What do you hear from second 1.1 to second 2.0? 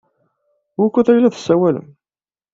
ay la tessawalem?